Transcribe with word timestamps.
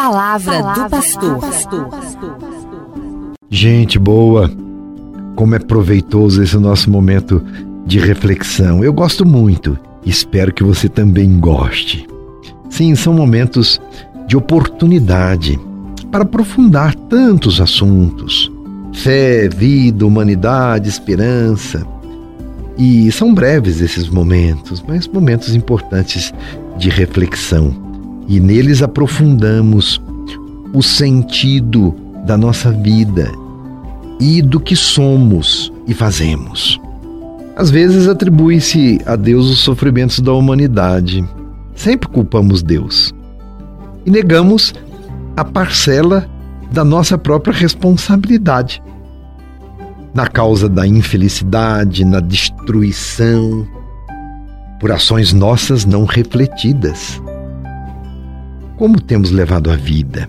palavra, 0.00 0.62
palavra 0.62 0.84
do 0.84 0.90
pastor. 0.90 1.90
Gente 3.50 3.98
boa, 3.98 4.50
como 5.36 5.54
é 5.54 5.58
proveitoso 5.58 6.42
esse 6.42 6.56
nosso 6.56 6.90
momento 6.90 7.44
de 7.84 7.98
reflexão. 7.98 8.82
Eu 8.82 8.94
gosto 8.94 9.26
muito 9.26 9.78
e 10.04 10.08
espero 10.08 10.54
que 10.54 10.64
você 10.64 10.88
também 10.88 11.38
goste. 11.38 12.08
Sim, 12.70 12.94
são 12.94 13.12
momentos 13.12 13.78
de 14.26 14.38
oportunidade 14.38 15.60
para 16.10 16.22
aprofundar 16.22 16.94
tantos 16.94 17.60
assuntos: 17.60 18.50
fé, 18.94 19.50
vida, 19.50 20.06
humanidade, 20.06 20.88
esperança. 20.88 21.86
E 22.78 23.12
são 23.12 23.34
breves 23.34 23.82
esses 23.82 24.08
momentos, 24.08 24.82
mas 24.88 25.06
momentos 25.06 25.54
importantes 25.54 26.32
de 26.78 26.88
reflexão. 26.88 27.89
E 28.30 28.38
neles 28.38 28.80
aprofundamos 28.80 30.00
o 30.72 30.80
sentido 30.84 31.92
da 32.24 32.36
nossa 32.36 32.70
vida 32.70 33.28
e 34.20 34.40
do 34.40 34.60
que 34.60 34.76
somos 34.76 35.72
e 35.84 35.92
fazemos. 35.92 36.80
Às 37.56 37.70
vezes 37.70 38.06
atribui-se 38.06 39.00
a 39.04 39.16
Deus 39.16 39.50
os 39.50 39.58
sofrimentos 39.58 40.20
da 40.20 40.32
humanidade. 40.32 41.24
Sempre 41.74 42.08
culpamos 42.08 42.62
Deus 42.62 43.12
e 44.06 44.10
negamos 44.12 44.74
a 45.36 45.44
parcela 45.44 46.24
da 46.70 46.84
nossa 46.84 47.18
própria 47.18 47.52
responsabilidade 47.52 48.80
na 50.14 50.28
causa 50.28 50.68
da 50.68 50.86
infelicidade, 50.86 52.04
na 52.04 52.20
destruição, 52.20 53.66
por 54.78 54.92
ações 54.92 55.32
nossas 55.32 55.84
não 55.84 56.04
refletidas. 56.04 57.20
Como 58.80 58.98
temos 58.98 59.30
levado 59.30 59.70
a 59.70 59.76
vida? 59.76 60.26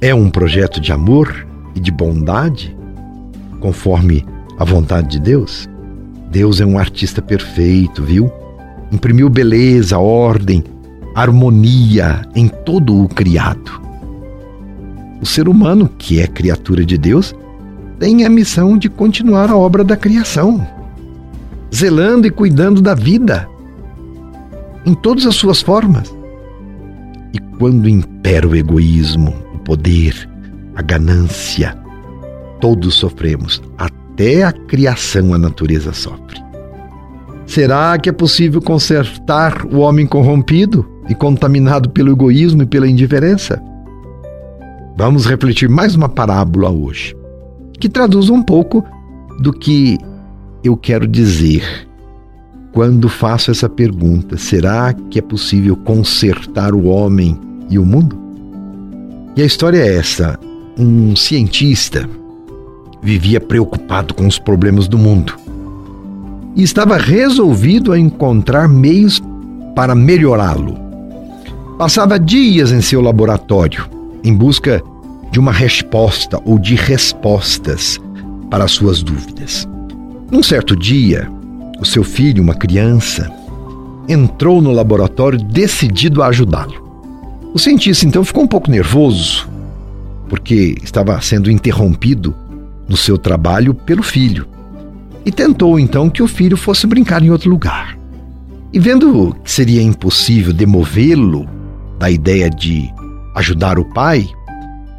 É 0.00 0.14
um 0.14 0.30
projeto 0.30 0.80
de 0.80 0.92
amor 0.92 1.44
e 1.74 1.80
de 1.80 1.90
bondade, 1.90 2.72
conforme 3.58 4.24
a 4.56 4.64
vontade 4.64 5.08
de 5.08 5.18
Deus? 5.18 5.68
Deus 6.30 6.60
é 6.60 6.64
um 6.64 6.78
artista 6.78 7.20
perfeito, 7.20 8.00
viu? 8.00 8.30
Imprimiu 8.92 9.28
beleza, 9.28 9.98
ordem, 9.98 10.62
harmonia 11.16 12.22
em 12.32 12.46
todo 12.46 13.02
o 13.02 13.08
criado. 13.08 13.82
O 15.20 15.26
ser 15.26 15.48
humano, 15.48 15.90
que 15.98 16.20
é 16.20 16.28
criatura 16.28 16.84
de 16.84 16.96
Deus, 16.96 17.34
tem 17.98 18.24
a 18.24 18.30
missão 18.30 18.78
de 18.78 18.88
continuar 18.88 19.50
a 19.50 19.56
obra 19.56 19.82
da 19.82 19.96
criação, 19.96 20.64
zelando 21.74 22.24
e 22.24 22.30
cuidando 22.30 22.80
da 22.80 22.94
vida, 22.94 23.48
em 24.86 24.94
todas 24.94 25.26
as 25.26 25.34
suas 25.34 25.60
formas. 25.60 26.14
Quando 27.58 27.88
impera 27.88 28.46
o 28.46 28.56
egoísmo, 28.56 29.34
o 29.54 29.58
poder, 29.58 30.28
a 30.74 30.82
ganância, 30.82 31.76
todos 32.60 32.94
sofremos, 32.94 33.62
até 33.78 34.42
a 34.42 34.52
criação 34.52 35.32
a 35.32 35.38
natureza 35.38 35.92
sofre. 35.92 36.42
Será 37.46 37.96
que 37.98 38.08
é 38.08 38.12
possível 38.12 38.60
consertar 38.60 39.66
o 39.66 39.78
homem 39.78 40.06
corrompido 40.06 40.84
e 41.08 41.14
contaminado 41.14 41.90
pelo 41.90 42.10
egoísmo 42.10 42.62
e 42.62 42.66
pela 42.66 42.88
indiferença? 42.88 43.62
Vamos 44.96 45.26
refletir 45.26 45.68
mais 45.68 45.94
uma 45.94 46.08
parábola 46.08 46.70
hoje 46.70 47.14
que 47.78 47.88
traduz 47.88 48.30
um 48.30 48.42
pouco 48.42 48.84
do 49.40 49.52
que 49.52 49.98
eu 50.62 50.76
quero 50.76 51.06
dizer 51.06 51.86
quando 52.74 53.08
faço 53.08 53.50
essa 53.50 53.68
pergunta: 53.68 54.36
será 54.36 54.92
que 54.92 55.18
é 55.18 55.22
possível 55.22 55.76
consertar 55.76 56.74
o 56.74 56.86
homem 56.86 57.38
e 57.70 57.78
o 57.78 57.86
mundo? 57.86 58.18
E 59.36 59.40
a 59.42 59.46
história 59.46 59.78
é 59.78 59.96
essa: 59.96 60.38
um 60.76 61.14
cientista 61.16 62.06
vivia 63.00 63.40
preocupado 63.40 64.12
com 64.12 64.26
os 64.26 64.38
problemas 64.38 64.88
do 64.88 64.98
mundo 64.98 65.36
e 66.56 66.62
estava 66.62 66.96
resolvido 66.96 67.92
a 67.92 67.98
encontrar 67.98 68.68
meios 68.68 69.22
para 69.74 69.94
melhorá-lo. 69.94 70.76
Passava 71.78 72.18
dias 72.18 72.70
em 72.70 72.80
seu 72.80 73.00
laboratório 73.00 73.86
em 74.22 74.34
busca 74.34 74.82
de 75.30 75.38
uma 75.38 75.52
resposta 75.52 76.40
ou 76.44 76.58
de 76.58 76.74
respostas 76.76 78.00
para 78.50 78.64
as 78.64 78.72
suas 78.72 79.02
dúvidas. 79.02 79.68
Num 80.30 80.42
certo 80.42 80.76
dia, 80.76 81.28
o 81.84 81.86
seu 81.86 82.02
filho, 82.02 82.42
uma 82.42 82.54
criança, 82.54 83.30
entrou 84.08 84.60
no 84.62 84.72
laboratório 84.72 85.38
decidido 85.38 86.22
a 86.22 86.28
ajudá-lo. 86.28 86.82
O 87.52 87.58
cientista 87.58 88.06
então 88.06 88.24
ficou 88.24 88.42
um 88.42 88.48
pouco 88.48 88.70
nervoso, 88.70 89.48
porque 90.28 90.76
estava 90.82 91.20
sendo 91.20 91.50
interrompido 91.50 92.34
no 92.88 92.96
seu 92.96 93.18
trabalho 93.18 93.74
pelo 93.74 94.02
filho, 94.02 94.48
e 95.26 95.30
tentou 95.30 95.78
então 95.78 96.08
que 96.08 96.22
o 96.22 96.26
filho 96.26 96.56
fosse 96.56 96.86
brincar 96.86 97.22
em 97.22 97.30
outro 97.30 97.50
lugar. 97.50 97.98
E 98.72 98.78
vendo 98.78 99.36
que 99.44 99.52
seria 99.52 99.82
impossível 99.82 100.52
demovê-lo 100.52 101.46
da 101.98 102.10
ideia 102.10 102.48
de 102.50 102.90
ajudar 103.36 103.78
o 103.78 103.84
pai, 103.84 104.26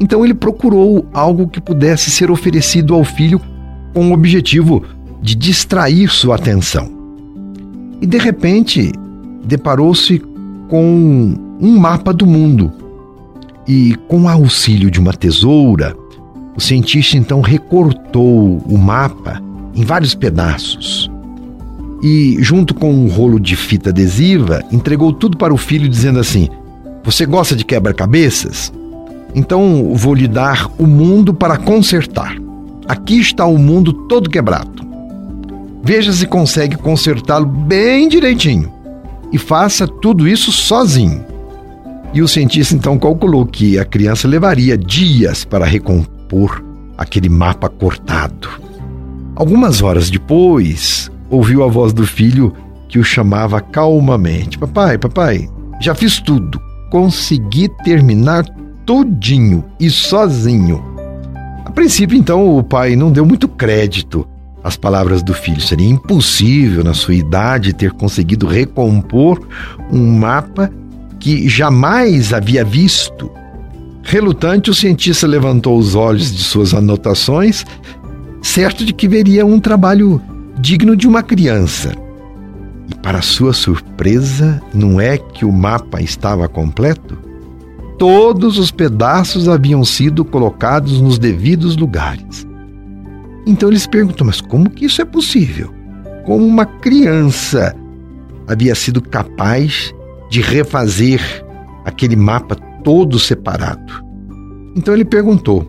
então 0.00 0.24
ele 0.24 0.34
procurou 0.34 1.06
algo 1.12 1.48
que 1.48 1.60
pudesse 1.60 2.10
ser 2.10 2.30
oferecido 2.30 2.94
ao 2.94 3.04
filho 3.04 3.40
com 3.92 4.10
o 4.10 4.12
objetivo 4.12 4.84
de 5.20 5.34
distrair 5.34 6.08
sua 6.08 6.36
atenção. 6.36 6.90
E 8.00 8.06
de 8.06 8.18
repente 8.18 8.92
deparou-se 9.44 10.22
com 10.68 11.34
um 11.60 11.78
mapa 11.78 12.12
do 12.12 12.26
mundo. 12.26 12.72
E 13.66 13.94
com 14.06 14.22
o 14.22 14.28
auxílio 14.28 14.90
de 14.90 14.98
uma 14.98 15.12
tesoura, 15.12 15.94
o 16.56 16.60
cientista 16.60 17.16
então 17.16 17.40
recortou 17.40 18.58
o 18.58 18.78
mapa 18.78 19.42
em 19.74 19.84
vários 19.84 20.14
pedaços. 20.14 21.10
E, 22.02 22.36
junto 22.40 22.74
com 22.74 22.92
um 22.92 23.08
rolo 23.08 23.40
de 23.40 23.56
fita 23.56 23.90
adesiva, 23.90 24.62
entregou 24.70 25.12
tudo 25.12 25.36
para 25.36 25.52
o 25.52 25.56
filho, 25.56 25.88
dizendo 25.88 26.20
assim: 26.20 26.48
Você 27.04 27.26
gosta 27.26 27.56
de 27.56 27.64
quebra-cabeças? 27.64 28.72
Então 29.34 29.92
vou 29.94 30.14
lhe 30.14 30.28
dar 30.28 30.70
o 30.78 30.86
mundo 30.86 31.34
para 31.34 31.56
consertar. 31.56 32.36
Aqui 32.86 33.20
está 33.20 33.44
o 33.44 33.58
mundo 33.58 33.92
todo 33.92 34.30
quebrado. 34.30 34.87
Veja 35.82 36.12
se 36.12 36.26
consegue 36.26 36.76
consertá-lo 36.76 37.46
bem 37.46 38.08
direitinho. 38.08 38.72
E 39.32 39.38
faça 39.38 39.86
tudo 39.86 40.26
isso 40.26 40.50
sozinho. 40.50 41.24
E 42.12 42.22
o 42.22 42.28
cientista 42.28 42.74
então 42.74 42.98
calculou 42.98 43.44
que 43.44 43.78
a 43.78 43.84
criança 43.84 44.26
levaria 44.26 44.76
dias 44.76 45.44
para 45.44 45.66
recompor 45.66 46.64
aquele 46.96 47.28
mapa 47.28 47.68
cortado. 47.68 48.48
Algumas 49.36 49.82
horas 49.82 50.10
depois, 50.10 51.10
ouviu 51.30 51.62
a 51.62 51.68
voz 51.68 51.92
do 51.92 52.06
filho 52.06 52.54
que 52.88 52.98
o 52.98 53.04
chamava 53.04 53.60
calmamente: 53.60 54.58
Papai, 54.58 54.98
papai, 54.98 55.48
já 55.80 55.94
fiz 55.94 56.18
tudo. 56.18 56.60
Consegui 56.90 57.68
terminar 57.84 58.44
todinho 58.86 59.62
e 59.78 59.90
sozinho. 59.90 60.82
A 61.64 61.70
princípio, 61.70 62.16
então, 62.16 62.56
o 62.56 62.64
pai 62.64 62.96
não 62.96 63.12
deu 63.12 63.26
muito 63.26 63.46
crédito 63.46 64.26
às 64.62 64.76
palavras 64.76 65.22
do 65.22 65.34
filho. 65.34 65.60
Seria 65.60 65.88
impossível, 65.88 66.84
na 66.84 66.94
sua 66.94 67.14
idade, 67.14 67.72
ter 67.72 67.92
conseguido 67.92 68.46
recompor 68.46 69.40
um 69.90 70.18
mapa 70.18 70.70
que 71.18 71.48
jamais 71.48 72.32
havia 72.32 72.64
visto. 72.64 73.30
Relutante, 74.02 74.70
o 74.70 74.74
cientista 74.74 75.26
levantou 75.26 75.78
os 75.78 75.94
olhos 75.94 76.34
de 76.34 76.42
suas 76.42 76.72
anotações, 76.72 77.64
certo 78.42 78.84
de 78.84 78.92
que 78.92 79.08
veria 79.08 79.44
um 79.44 79.60
trabalho 79.60 80.20
digno 80.58 80.96
de 80.96 81.06
uma 81.06 81.22
criança. 81.22 81.92
E, 82.90 82.94
para 82.94 83.20
sua 83.20 83.52
surpresa, 83.52 84.62
não 84.72 85.00
é 85.00 85.18
que 85.18 85.44
o 85.44 85.52
mapa 85.52 86.00
estava 86.00 86.48
completo? 86.48 87.28
todos 87.98 88.58
os 88.58 88.70
pedaços 88.70 89.48
haviam 89.48 89.84
sido 89.84 90.24
colocados 90.24 91.00
nos 91.00 91.18
devidos 91.18 91.76
lugares. 91.76 92.46
Então 93.48 93.70
eles 93.70 93.86
perguntam: 93.86 94.26
mas 94.26 94.42
como 94.42 94.68
que 94.68 94.84
isso 94.84 95.00
é 95.00 95.06
possível? 95.06 95.72
Como 96.26 96.44
uma 96.44 96.66
criança 96.66 97.74
havia 98.46 98.74
sido 98.74 99.00
capaz 99.00 99.94
de 100.30 100.42
refazer 100.42 101.20
aquele 101.86 102.14
mapa 102.14 102.54
todo 102.84 103.18
separado? 103.18 104.04
Então 104.76 104.92
ele 104.92 105.04
perguntou: 105.04 105.66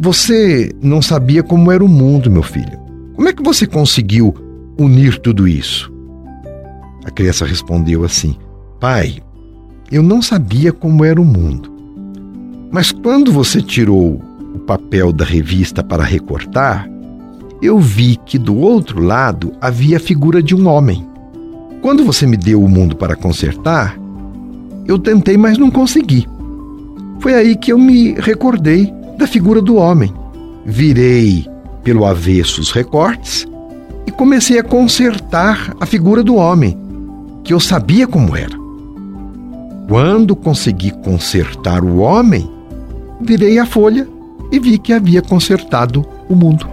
Você 0.00 0.70
não 0.80 1.02
sabia 1.02 1.42
como 1.42 1.72
era 1.72 1.84
o 1.84 1.88
mundo, 1.88 2.30
meu 2.30 2.44
filho? 2.44 2.80
Como 3.16 3.28
é 3.28 3.32
que 3.32 3.42
você 3.42 3.66
conseguiu 3.66 4.32
unir 4.78 5.18
tudo 5.18 5.48
isso? 5.48 5.92
A 7.04 7.10
criança 7.10 7.44
respondeu 7.44 8.04
assim: 8.04 8.36
Pai, 8.78 9.16
eu 9.90 10.00
não 10.00 10.22
sabia 10.22 10.72
como 10.72 11.04
era 11.04 11.20
o 11.20 11.24
mundo. 11.24 11.72
Mas 12.70 12.92
quando 12.92 13.32
você 13.32 13.60
tirou 13.60 14.22
papel 14.60 15.12
da 15.12 15.24
revista 15.24 15.82
para 15.82 16.04
recortar, 16.04 16.88
eu 17.60 17.78
vi 17.78 18.16
que 18.26 18.38
do 18.38 18.56
outro 18.56 19.00
lado 19.00 19.52
havia 19.60 19.96
a 19.96 20.00
figura 20.00 20.42
de 20.42 20.54
um 20.54 20.66
homem. 20.66 21.06
Quando 21.80 22.04
você 22.04 22.26
me 22.26 22.36
deu 22.36 22.62
o 22.62 22.68
mundo 22.68 22.96
para 22.96 23.14
consertar, 23.16 23.96
eu 24.86 24.98
tentei, 24.98 25.36
mas 25.36 25.58
não 25.58 25.70
consegui. 25.70 26.26
Foi 27.20 27.34
aí 27.34 27.54
que 27.54 27.72
eu 27.72 27.78
me 27.78 28.14
recordei 28.14 28.92
da 29.16 29.26
figura 29.26 29.62
do 29.62 29.76
homem. 29.76 30.12
Virei 30.64 31.46
pelo 31.84 32.04
avesso 32.04 32.60
os 32.60 32.72
recortes 32.72 33.46
e 34.06 34.10
comecei 34.10 34.58
a 34.58 34.64
consertar 34.64 35.74
a 35.80 35.86
figura 35.86 36.22
do 36.22 36.34
homem, 36.34 36.76
que 37.44 37.52
eu 37.52 37.60
sabia 37.60 38.06
como 38.06 38.36
era. 38.36 38.56
Quando 39.88 40.34
consegui 40.34 40.90
consertar 40.90 41.84
o 41.84 41.98
homem, 41.98 42.48
virei 43.20 43.58
a 43.58 43.66
folha 43.66 44.06
e 44.52 44.58
vi 44.58 44.78
que 44.78 44.92
havia 44.92 45.22
consertado 45.22 46.06
o 46.28 46.36
mundo. 46.36 46.68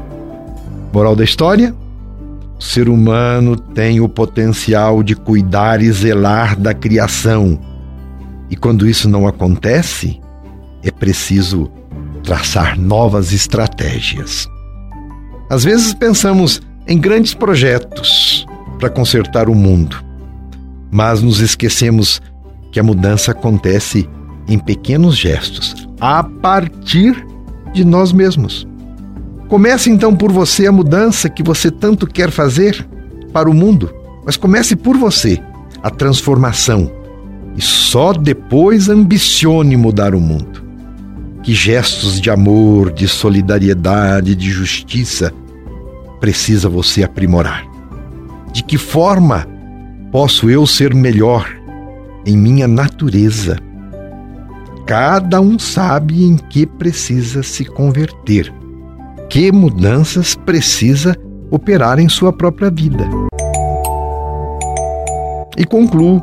Moral 0.93 1.15
da 1.15 1.23
história: 1.23 1.73
o 2.59 2.61
ser 2.61 2.89
humano 2.89 3.55
tem 3.55 4.01
o 4.01 4.09
potencial 4.09 5.01
de 5.01 5.15
cuidar 5.15 5.81
e 5.81 5.89
zelar 5.89 6.59
da 6.59 6.73
criação. 6.73 7.57
E 8.49 8.55
quando 8.55 8.85
isso 8.87 9.07
não 9.07 9.25
acontece, 9.25 10.19
é 10.83 10.91
preciso 10.91 11.71
traçar 12.21 12.77
novas 12.77 13.31
estratégias. 13.31 14.47
Às 15.49 15.63
vezes 15.63 15.93
pensamos 15.93 16.61
em 16.85 16.99
grandes 16.99 17.33
projetos 17.33 18.45
para 18.77 18.89
consertar 18.89 19.47
o 19.49 19.55
mundo, 19.55 20.03
mas 20.91 21.21
nos 21.21 21.39
esquecemos 21.39 22.21
que 22.71 22.79
a 22.79 22.83
mudança 22.83 23.31
acontece 23.31 24.07
em 24.47 24.57
pequenos 24.57 25.15
gestos, 25.15 25.87
a 25.99 26.23
partir 26.23 27.28
de 27.73 27.85
nós 27.85 28.11
mesmos. 28.11 28.67
Comece 29.47 29.89
então 29.89 30.15
por 30.15 30.31
você 30.31 30.67
a 30.67 30.71
mudança 30.71 31.29
que 31.29 31.41
você 31.41 31.71
tanto 31.71 32.05
quer 32.05 32.29
fazer 32.29 32.87
para 33.33 33.49
o 33.49 33.53
mundo, 33.53 33.93
mas 34.25 34.37
comece 34.37 34.75
por 34.75 34.95
você 34.95 35.41
a 35.81 35.89
transformação 35.89 36.91
e 37.55 37.61
só 37.61 38.13
depois 38.13 38.89
ambicione 38.89 39.75
mudar 39.75 40.13
o 40.13 40.19
mundo. 40.19 40.63
Que 41.41 41.53
gestos 41.53 42.19
de 42.21 42.29
amor, 42.29 42.91
de 42.91 43.07
solidariedade, 43.07 44.35
de 44.35 44.51
justiça 44.51 45.33
precisa 46.19 46.69
você 46.69 47.03
aprimorar? 47.03 47.65
De 48.53 48.63
que 48.63 48.77
forma 48.77 49.47
posso 50.11 50.49
eu 50.49 50.65
ser 50.67 50.93
melhor 50.93 51.49
em 52.25 52.37
minha 52.37 52.67
natureza? 52.67 53.57
Cada 54.89 55.39
um 55.39 55.59
sabe 55.59 56.23
em 56.23 56.35
que 56.35 56.65
precisa 56.65 57.43
se 57.43 57.63
converter, 57.63 58.51
que 59.29 59.51
mudanças 59.51 60.33
precisa 60.33 61.15
operar 61.51 61.99
em 61.99 62.09
sua 62.09 62.33
própria 62.33 62.71
vida. 62.71 63.07
E 65.55 65.63
concluo 65.63 66.19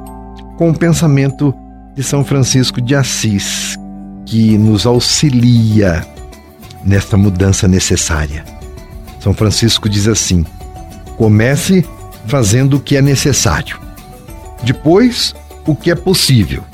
com 0.59 0.71
o 0.71 0.77
pensamento 0.77 1.55
de 1.95 2.03
São 2.03 2.25
Francisco 2.25 2.81
de 2.81 2.97
Assis, 2.97 3.79
que 4.25 4.59
nos 4.59 4.85
auxilia 4.85 6.05
nesta 6.85 7.17
mudança 7.17 7.69
necessária. 7.69 8.45
São 9.21 9.33
Francisco 9.33 9.89
diz 9.89 10.09
assim: 10.09 10.45
comece 11.17 11.87
fazendo 12.27 12.79
o 12.79 12.81
que 12.81 12.97
é 12.97 13.01
necessário, 13.01 13.79
depois 14.65 15.37
o 15.65 15.73
que 15.73 15.89
é 15.89 15.95
possível, 15.95 16.65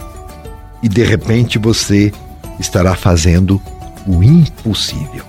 e 0.82 0.88
de 0.88 1.04
repente 1.04 1.58
você 1.58 2.12
estará 2.58 2.94
fazendo 2.94 3.60
o 4.06 4.22
impossível. 4.22 5.24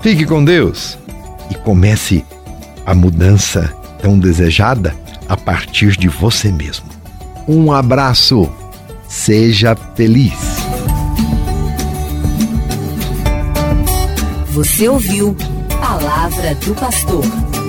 Fique 0.00 0.24
com 0.24 0.44
Deus 0.44 0.98
e 1.50 1.54
comece 1.54 2.24
a 2.84 2.94
mudança 2.94 3.72
tão 4.00 4.18
desejada 4.18 4.94
a 5.28 5.36
partir 5.36 5.96
de 5.96 6.08
você 6.08 6.50
mesmo. 6.50 6.86
Um 7.48 7.72
abraço. 7.72 8.48
Seja 9.08 9.76
feliz. 9.94 10.34
Você 14.48 14.88
ouviu 14.88 15.36
Palavra 15.80 16.54
do 16.56 16.74
Pastor. 16.74 17.65